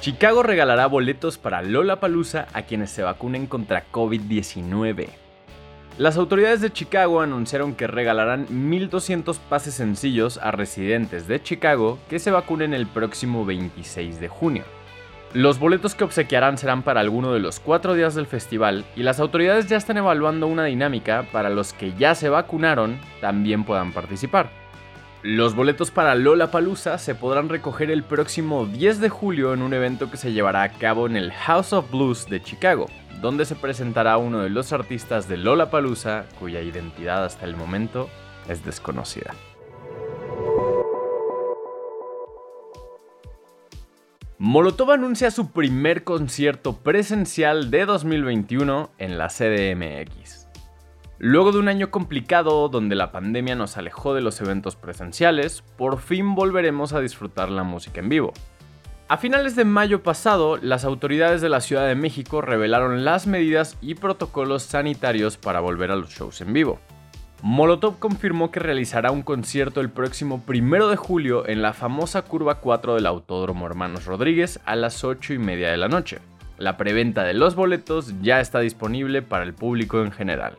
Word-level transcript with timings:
Chicago 0.00 0.42
regalará 0.42 0.86
boletos 0.86 1.36
para 1.36 1.60
Lollapalooza 1.60 2.46
a 2.54 2.62
quienes 2.62 2.90
se 2.90 3.02
vacunen 3.02 3.46
contra 3.46 3.84
COVID-19. 3.92 5.08
Las 5.98 6.16
autoridades 6.16 6.62
de 6.62 6.72
Chicago 6.72 7.20
anunciaron 7.20 7.74
que 7.74 7.86
regalarán 7.86 8.46
1.200 8.48 9.38
pases 9.50 9.74
sencillos 9.74 10.38
a 10.38 10.52
residentes 10.52 11.28
de 11.28 11.42
Chicago 11.42 11.98
que 12.08 12.18
se 12.18 12.30
vacunen 12.30 12.72
el 12.72 12.86
próximo 12.86 13.44
26 13.44 14.20
de 14.20 14.28
junio. 14.28 14.64
Los 15.34 15.58
boletos 15.58 15.94
que 15.94 16.04
obsequiarán 16.04 16.56
serán 16.56 16.82
para 16.82 17.00
alguno 17.00 17.34
de 17.34 17.40
los 17.40 17.60
cuatro 17.60 17.92
días 17.92 18.14
del 18.14 18.26
festival 18.26 18.86
y 18.96 19.02
las 19.02 19.20
autoridades 19.20 19.68
ya 19.68 19.76
están 19.76 19.98
evaluando 19.98 20.46
una 20.46 20.64
dinámica 20.64 21.26
para 21.30 21.50
los 21.50 21.74
que 21.74 21.92
ya 21.98 22.14
se 22.14 22.30
vacunaron 22.30 22.98
también 23.20 23.64
puedan 23.64 23.92
participar. 23.92 24.48
Los 25.22 25.54
boletos 25.54 25.90
para 25.90 26.14
Lola 26.14 26.50
Palusa 26.50 26.96
se 26.96 27.14
podrán 27.14 27.50
recoger 27.50 27.90
el 27.90 28.02
próximo 28.02 28.64
10 28.64 29.00
de 29.00 29.10
julio 29.10 29.52
en 29.52 29.60
un 29.60 29.74
evento 29.74 30.10
que 30.10 30.16
se 30.16 30.32
llevará 30.32 30.62
a 30.62 30.72
cabo 30.72 31.06
en 31.06 31.14
el 31.14 31.30
House 31.30 31.74
of 31.74 31.90
Blues 31.90 32.26
de 32.30 32.42
Chicago, 32.42 32.86
donde 33.20 33.44
se 33.44 33.54
presentará 33.54 34.16
uno 34.16 34.40
de 34.40 34.48
los 34.48 34.72
artistas 34.72 35.28
de 35.28 35.36
Lola 35.36 35.70
Palusa, 35.70 36.24
cuya 36.38 36.62
identidad 36.62 37.22
hasta 37.22 37.44
el 37.44 37.54
momento 37.54 38.08
es 38.48 38.64
desconocida. 38.64 39.34
Molotov 44.38 44.92
anuncia 44.92 45.30
su 45.30 45.50
primer 45.50 46.02
concierto 46.02 46.78
presencial 46.78 47.70
de 47.70 47.84
2021 47.84 48.88
en 48.96 49.18
la 49.18 49.28
CDMX. 49.28 50.49
Luego 51.22 51.52
de 51.52 51.58
un 51.58 51.68
año 51.68 51.90
complicado 51.90 52.70
donde 52.70 52.96
la 52.96 53.12
pandemia 53.12 53.54
nos 53.54 53.76
alejó 53.76 54.14
de 54.14 54.22
los 54.22 54.40
eventos 54.40 54.74
presenciales, 54.74 55.62
por 55.76 56.00
fin 56.00 56.34
volveremos 56.34 56.94
a 56.94 57.00
disfrutar 57.00 57.50
la 57.50 57.62
música 57.62 58.00
en 58.00 58.08
vivo. 58.08 58.32
A 59.06 59.18
finales 59.18 59.54
de 59.54 59.66
mayo 59.66 60.02
pasado, 60.02 60.56
las 60.56 60.86
autoridades 60.86 61.42
de 61.42 61.50
la 61.50 61.60
Ciudad 61.60 61.86
de 61.86 61.94
México 61.94 62.40
revelaron 62.40 63.04
las 63.04 63.26
medidas 63.26 63.76
y 63.82 63.96
protocolos 63.96 64.62
sanitarios 64.62 65.36
para 65.36 65.60
volver 65.60 65.90
a 65.90 65.96
los 65.96 66.08
shows 66.08 66.40
en 66.40 66.54
vivo. 66.54 66.80
Molotov 67.42 67.98
confirmó 67.98 68.50
que 68.50 68.60
realizará 68.60 69.10
un 69.10 69.20
concierto 69.20 69.82
el 69.82 69.90
próximo 69.90 70.42
1 70.48 70.88
de 70.88 70.96
julio 70.96 71.46
en 71.46 71.60
la 71.60 71.74
famosa 71.74 72.22
curva 72.22 72.60
4 72.60 72.94
del 72.94 73.04
Autódromo 73.04 73.66
Hermanos 73.66 74.06
Rodríguez 74.06 74.58
a 74.64 74.74
las 74.74 75.04
8 75.04 75.34
y 75.34 75.38
media 75.38 75.70
de 75.70 75.76
la 75.76 75.88
noche. 75.88 76.20
La 76.56 76.78
preventa 76.78 77.24
de 77.24 77.34
los 77.34 77.56
boletos 77.56 78.14
ya 78.22 78.40
está 78.40 78.60
disponible 78.60 79.20
para 79.20 79.44
el 79.44 79.52
público 79.52 80.02
en 80.02 80.12
general. 80.12 80.56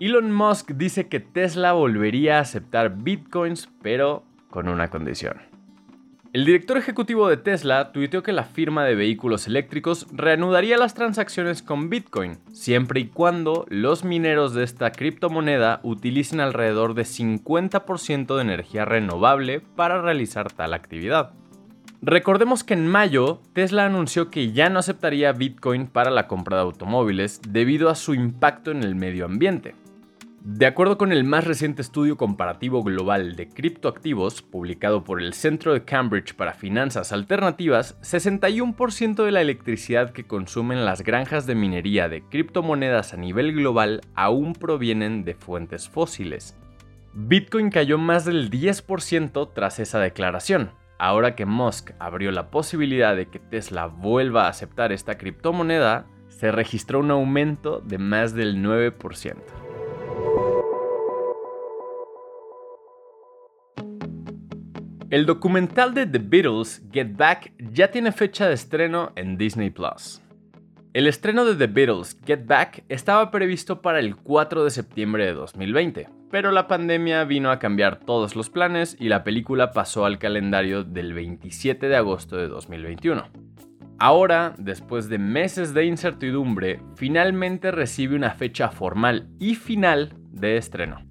Elon 0.00 0.32
Musk 0.32 0.70
dice 0.70 1.08
que 1.08 1.20
Tesla 1.20 1.74
volvería 1.74 2.38
a 2.38 2.40
aceptar 2.40 2.96
bitcoins, 3.02 3.68
pero 3.82 4.24
con 4.48 4.66
una 4.68 4.88
condición. 4.88 5.36
El 6.32 6.46
director 6.46 6.78
ejecutivo 6.78 7.28
de 7.28 7.36
Tesla 7.36 7.92
tuiteó 7.92 8.22
que 8.22 8.32
la 8.32 8.44
firma 8.44 8.84
de 8.84 8.94
vehículos 8.94 9.46
eléctricos 9.46 10.06
reanudaría 10.10 10.78
las 10.78 10.94
transacciones 10.94 11.60
con 11.60 11.90
Bitcoin, 11.90 12.38
siempre 12.52 13.00
y 13.00 13.08
cuando 13.08 13.66
los 13.68 14.04
mineros 14.04 14.54
de 14.54 14.62
esta 14.62 14.90
criptomoneda 14.90 15.80
utilicen 15.82 16.40
alrededor 16.40 16.94
de 16.94 17.02
50% 17.02 18.36
de 18.36 18.42
energía 18.42 18.86
renovable 18.86 19.60
para 19.60 20.00
realizar 20.00 20.50
tal 20.50 20.72
actividad. 20.72 21.32
Recordemos 22.00 22.64
que 22.64 22.72
en 22.72 22.86
mayo 22.86 23.42
Tesla 23.52 23.84
anunció 23.84 24.30
que 24.30 24.52
ya 24.52 24.70
no 24.70 24.78
aceptaría 24.78 25.32
Bitcoin 25.32 25.88
para 25.88 26.10
la 26.10 26.28
compra 26.28 26.56
de 26.56 26.62
automóviles 26.62 27.42
debido 27.46 27.90
a 27.90 27.94
su 27.94 28.14
impacto 28.14 28.70
en 28.70 28.82
el 28.84 28.94
medio 28.94 29.26
ambiente. 29.26 29.74
De 30.42 30.64
acuerdo 30.64 30.96
con 30.96 31.12
el 31.12 31.22
más 31.22 31.44
reciente 31.44 31.82
estudio 31.82 32.16
comparativo 32.16 32.82
global 32.82 33.36
de 33.36 33.50
criptoactivos, 33.50 34.40
publicado 34.40 35.04
por 35.04 35.20
el 35.20 35.34
Centro 35.34 35.74
de 35.74 35.84
Cambridge 35.84 36.34
para 36.34 36.54
Finanzas 36.54 37.12
Alternativas, 37.12 38.00
61% 38.00 39.22
de 39.22 39.32
la 39.32 39.42
electricidad 39.42 40.12
que 40.12 40.24
consumen 40.24 40.86
las 40.86 41.02
granjas 41.02 41.46
de 41.46 41.54
minería 41.54 42.08
de 42.08 42.22
criptomonedas 42.22 43.12
a 43.12 43.18
nivel 43.18 43.52
global 43.52 44.00
aún 44.14 44.54
provienen 44.54 45.24
de 45.24 45.34
fuentes 45.34 45.90
fósiles. 45.90 46.56
Bitcoin 47.12 47.68
cayó 47.68 47.98
más 47.98 48.24
del 48.24 48.50
10% 48.50 49.52
tras 49.52 49.78
esa 49.78 49.98
declaración. 49.98 50.70
Ahora 50.98 51.36
que 51.36 51.44
Musk 51.44 51.90
abrió 51.98 52.32
la 52.32 52.50
posibilidad 52.50 53.14
de 53.14 53.26
que 53.26 53.40
Tesla 53.40 53.88
vuelva 53.88 54.46
a 54.46 54.48
aceptar 54.48 54.90
esta 54.90 55.18
criptomoneda, 55.18 56.06
se 56.30 56.50
registró 56.50 57.00
un 57.00 57.10
aumento 57.10 57.80
de 57.80 57.98
más 57.98 58.32
del 58.32 58.64
9%. 58.64 59.36
El 65.10 65.26
documental 65.26 65.92
de 65.92 66.06
The 66.06 66.20
Beatles, 66.20 66.84
Get 66.92 67.16
Back, 67.16 67.52
ya 67.58 67.90
tiene 67.90 68.12
fecha 68.12 68.46
de 68.46 68.54
estreno 68.54 69.10
en 69.16 69.36
Disney 69.36 69.70
Plus. 69.70 70.22
El 70.92 71.08
estreno 71.08 71.44
de 71.44 71.56
The 71.56 71.66
Beatles, 71.66 72.16
Get 72.24 72.46
Back, 72.46 72.84
estaba 72.88 73.32
previsto 73.32 73.82
para 73.82 73.98
el 73.98 74.14
4 74.14 74.62
de 74.62 74.70
septiembre 74.70 75.26
de 75.26 75.32
2020, 75.32 76.08
pero 76.30 76.52
la 76.52 76.68
pandemia 76.68 77.24
vino 77.24 77.50
a 77.50 77.58
cambiar 77.58 77.98
todos 77.98 78.36
los 78.36 78.50
planes 78.50 78.96
y 79.00 79.08
la 79.08 79.24
película 79.24 79.72
pasó 79.72 80.04
al 80.04 80.20
calendario 80.20 80.84
del 80.84 81.12
27 81.12 81.88
de 81.88 81.96
agosto 81.96 82.36
de 82.36 82.46
2021. 82.46 83.30
Ahora, 83.98 84.54
después 84.58 85.08
de 85.08 85.18
meses 85.18 85.74
de 85.74 85.86
incertidumbre, 85.86 86.82
finalmente 86.94 87.72
recibe 87.72 88.14
una 88.14 88.30
fecha 88.30 88.68
formal 88.68 89.26
y 89.40 89.56
final 89.56 90.14
de 90.30 90.56
estreno. 90.56 91.09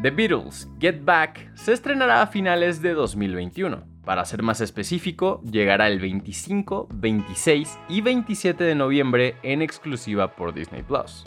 The 0.00 0.10
Beatles, 0.10 0.68
Get 0.80 1.04
Back, 1.04 1.54
se 1.54 1.72
estrenará 1.72 2.22
a 2.22 2.26
finales 2.26 2.80
de 2.80 2.94
2021. 2.94 3.84
Para 4.04 4.24
ser 4.24 4.42
más 4.42 4.60
específico, 4.60 5.40
llegará 5.44 5.86
el 5.88 6.00
25, 6.00 6.88
26 6.94 7.78
y 7.88 8.00
27 8.00 8.64
de 8.64 8.74
noviembre 8.74 9.36
en 9.42 9.62
exclusiva 9.62 10.34
por 10.34 10.54
Disney 10.54 10.82
Plus. 10.82 11.24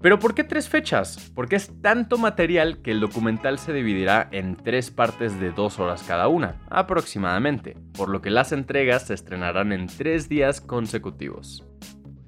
Pero 0.00 0.18
¿por 0.18 0.34
qué 0.34 0.44
tres 0.44 0.68
fechas? 0.68 1.30
Porque 1.34 1.56
es 1.56 1.82
tanto 1.82 2.16
material 2.16 2.80
que 2.80 2.90
el 2.90 3.00
documental 3.00 3.58
se 3.58 3.74
dividirá 3.74 4.28
en 4.32 4.56
tres 4.56 4.90
partes 4.90 5.38
de 5.38 5.50
dos 5.50 5.78
horas 5.78 6.02
cada 6.02 6.28
una, 6.28 6.62
aproximadamente, 6.70 7.76
por 7.92 8.08
lo 8.08 8.22
que 8.22 8.30
las 8.30 8.52
entregas 8.52 9.08
se 9.08 9.14
estrenarán 9.14 9.72
en 9.72 9.88
tres 9.88 10.30
días 10.30 10.62
consecutivos. 10.62 11.69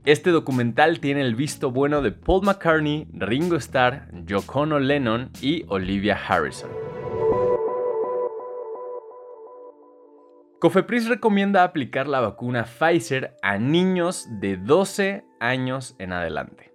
Este 0.04 0.30
documental 0.30 0.98
tiene 0.98 1.20
el 1.20 1.36
visto 1.36 1.70
bueno 1.70 2.02
de 2.02 2.10
Paul 2.10 2.44
McCartney, 2.44 3.06
Ringo 3.12 3.54
Starr, 3.54 4.08
Yoko 4.24 4.66
Lennon 4.66 5.30
y 5.40 5.64
Olivia 5.68 6.18
Harrison. 6.26 6.70
Cofepris 10.58 11.08
recomienda 11.08 11.62
aplicar 11.62 12.08
la 12.08 12.18
vacuna 12.18 12.64
Pfizer 12.64 13.36
a 13.42 13.58
niños 13.58 14.26
de 14.40 14.56
12 14.56 15.24
años 15.38 15.94
en 16.00 16.12
adelante. 16.12 16.71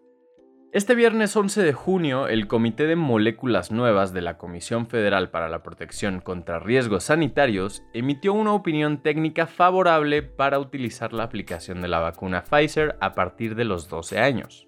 Este 0.74 0.96
viernes 0.96 1.34
11 1.34 1.64
de 1.64 1.72
junio, 1.72 2.28
el 2.28 2.48
Comité 2.48 2.88
de 2.88 2.98
Moléculas 2.98 3.72
Nuevas 3.72 4.12
de 4.12 4.22
la 4.22 4.38
Comisión 4.38 4.86
Federal 4.88 5.32
para 5.32 5.48
la 5.48 5.64
Protección 5.64 6.20
contra 6.20 6.60
Riesgos 6.60 7.06
Sanitarios 7.06 7.84
emitió 7.94 8.34
una 8.34 8.52
opinión 8.52 9.02
técnica 9.02 9.48
favorable 9.48 10.24
para 10.24 10.60
utilizar 10.60 11.14
la 11.14 11.24
aplicación 11.24 11.82
de 11.82 11.88
la 11.88 12.00
vacuna 12.00 12.44
Pfizer 12.44 12.98
a 13.00 13.16
partir 13.16 13.56
de 13.56 13.64
los 13.64 13.88
12 13.88 14.20
años. 14.20 14.68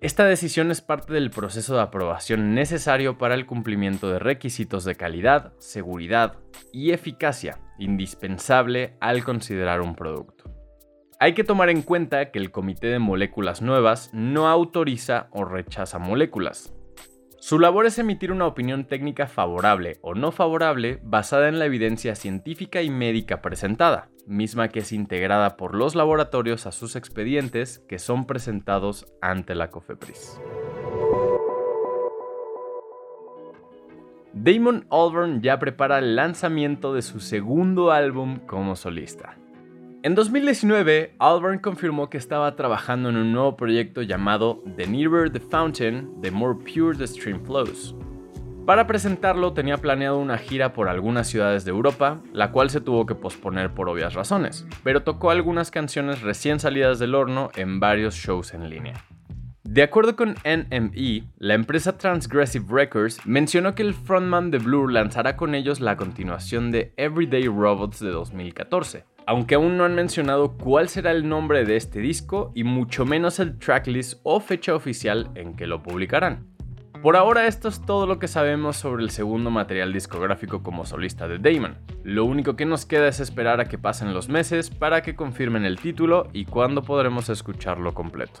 Esta 0.00 0.24
decisión 0.24 0.72
es 0.72 0.80
parte 0.80 1.12
del 1.12 1.30
proceso 1.30 1.76
de 1.76 1.82
aprobación 1.82 2.54
necesario 2.54 3.16
para 3.16 3.34
el 3.34 3.46
cumplimiento 3.46 4.10
de 4.10 4.18
requisitos 4.18 4.84
de 4.84 4.96
calidad, 4.96 5.52
seguridad 5.58 6.38
y 6.72 6.90
eficacia 6.90 7.60
indispensable 7.78 8.96
al 9.00 9.22
considerar 9.22 9.80
un 9.80 9.94
producto. 9.94 10.39
Hay 11.22 11.34
que 11.34 11.44
tomar 11.44 11.68
en 11.68 11.82
cuenta 11.82 12.30
que 12.30 12.38
el 12.38 12.50
Comité 12.50 12.86
de 12.86 12.98
Moléculas 12.98 13.60
Nuevas 13.60 14.08
no 14.14 14.48
autoriza 14.48 15.28
o 15.32 15.44
rechaza 15.44 15.98
moléculas. 15.98 16.72
Su 17.40 17.58
labor 17.58 17.84
es 17.84 17.98
emitir 17.98 18.32
una 18.32 18.46
opinión 18.46 18.86
técnica 18.86 19.26
favorable 19.26 19.98
o 20.00 20.14
no 20.14 20.32
favorable 20.32 20.98
basada 21.02 21.48
en 21.48 21.58
la 21.58 21.66
evidencia 21.66 22.14
científica 22.14 22.80
y 22.80 22.88
médica 22.88 23.42
presentada, 23.42 24.08
misma 24.26 24.68
que 24.68 24.78
es 24.78 24.92
integrada 24.92 25.58
por 25.58 25.74
los 25.74 25.94
laboratorios 25.94 26.64
a 26.64 26.72
sus 26.72 26.96
expedientes 26.96 27.80
que 27.86 27.98
son 27.98 28.26
presentados 28.26 29.04
ante 29.20 29.54
la 29.54 29.70
COFEPRIS. 29.70 30.40
Damon 34.32 34.86
Albarn 34.90 35.42
ya 35.42 35.58
prepara 35.58 35.98
el 35.98 36.16
lanzamiento 36.16 36.94
de 36.94 37.02
su 37.02 37.20
segundo 37.20 37.90
álbum 37.90 38.38
como 38.46 38.74
solista. 38.74 39.36
En 40.02 40.14
2019, 40.14 41.14
Albarn 41.18 41.58
confirmó 41.58 42.08
que 42.08 42.16
estaba 42.16 42.56
trabajando 42.56 43.10
en 43.10 43.16
un 43.16 43.32
nuevo 43.32 43.54
proyecto 43.54 44.00
llamado 44.00 44.62
The 44.74 44.86
Nearer 44.86 45.30
the 45.30 45.40
Fountain, 45.40 46.22
The 46.22 46.30
More 46.30 46.58
Pure 46.58 46.96
the 46.96 47.06
Stream 47.06 47.44
Flows. 47.44 47.94
Para 48.64 48.86
presentarlo 48.86 49.52
tenía 49.52 49.76
planeado 49.76 50.16
una 50.16 50.38
gira 50.38 50.72
por 50.72 50.88
algunas 50.88 51.28
ciudades 51.28 51.66
de 51.66 51.72
Europa, 51.72 52.22
la 52.32 52.50
cual 52.50 52.70
se 52.70 52.80
tuvo 52.80 53.04
que 53.04 53.14
posponer 53.14 53.74
por 53.74 53.90
obvias 53.90 54.14
razones, 54.14 54.66
pero 54.82 55.02
tocó 55.02 55.30
algunas 55.30 55.70
canciones 55.70 56.22
recién 56.22 56.60
salidas 56.60 56.98
del 56.98 57.14
horno 57.14 57.50
en 57.54 57.78
varios 57.78 58.14
shows 58.14 58.54
en 58.54 58.70
línea. 58.70 59.04
De 59.70 59.82
acuerdo 59.84 60.16
con 60.16 60.34
NME, 60.44 61.28
la 61.38 61.54
empresa 61.54 61.96
Transgressive 61.96 62.64
Records 62.68 63.24
mencionó 63.24 63.76
que 63.76 63.82
el 63.82 63.94
frontman 63.94 64.50
de 64.50 64.58
Blur 64.58 64.90
lanzará 64.90 65.36
con 65.36 65.54
ellos 65.54 65.78
la 65.78 65.96
continuación 65.96 66.72
de 66.72 66.92
Everyday 66.96 67.46
Robots 67.46 68.00
de 68.00 68.10
2014, 68.10 69.04
aunque 69.30 69.54
aún 69.54 69.76
no 69.76 69.84
han 69.84 69.94
mencionado 69.94 70.56
cuál 70.56 70.88
será 70.88 71.12
el 71.12 71.28
nombre 71.28 71.64
de 71.64 71.76
este 71.76 72.00
disco 72.00 72.50
y 72.52 72.64
mucho 72.64 73.06
menos 73.06 73.38
el 73.38 73.60
tracklist 73.60 74.18
o 74.24 74.40
fecha 74.40 74.74
oficial 74.74 75.30
en 75.36 75.54
que 75.54 75.68
lo 75.68 75.84
publicarán. 75.84 76.48
Por 77.00 77.14
ahora 77.14 77.46
esto 77.46 77.68
es 77.68 77.80
todo 77.80 78.08
lo 78.08 78.18
que 78.18 78.26
sabemos 78.26 78.76
sobre 78.76 79.04
el 79.04 79.10
segundo 79.10 79.52
material 79.52 79.92
discográfico 79.92 80.64
como 80.64 80.84
solista 80.84 81.28
de 81.28 81.38
Damon. 81.38 81.78
Lo 82.02 82.24
único 82.24 82.56
que 82.56 82.66
nos 82.66 82.86
queda 82.86 83.06
es 83.06 83.20
esperar 83.20 83.60
a 83.60 83.66
que 83.66 83.78
pasen 83.78 84.12
los 84.12 84.28
meses 84.28 84.68
para 84.68 85.00
que 85.02 85.14
confirmen 85.14 85.64
el 85.64 85.78
título 85.78 86.26
y 86.32 86.46
cuándo 86.46 86.82
podremos 86.82 87.28
escucharlo 87.28 87.94
completo. 87.94 88.40